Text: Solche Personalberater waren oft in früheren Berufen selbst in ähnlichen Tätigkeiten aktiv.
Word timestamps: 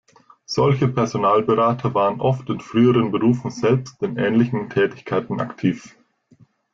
Solche 0.47 0.87
Personalberater 0.87 1.93
waren 1.93 2.21
oft 2.21 2.49
in 2.49 2.59
früheren 2.59 3.11
Berufen 3.11 3.51
selbst 3.51 4.01
in 4.01 4.17
ähnlichen 4.17 4.67
Tätigkeiten 4.71 5.39
aktiv. 5.39 5.95